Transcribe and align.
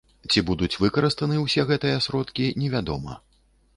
Ці 0.29 0.41
будуць 0.47 0.69
выкарыстаны 0.83 1.37
ўсе 1.41 1.67
гэтыя 1.73 2.01
сродкі, 2.09 2.51
невядома. 2.63 3.13